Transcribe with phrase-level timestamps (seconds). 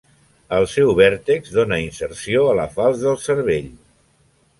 [0.59, 3.69] El seu vèrtex dóna inserció a la falç del cervell.